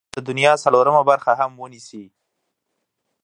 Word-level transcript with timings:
دوی 0.03 0.07
به 0.13 0.21
د 0.23 0.25
دنیا 0.29 0.53
څلورمه 0.63 1.01
برخه 1.09 1.31
هم 1.39 1.51
ونیسي. 1.61 2.03